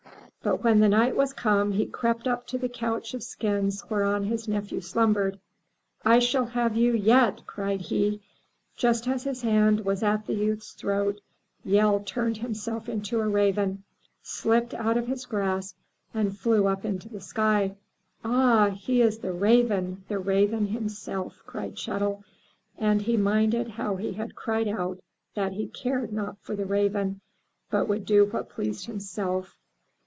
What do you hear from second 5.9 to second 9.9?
"I shall have you yet!" cried he. Just as his hand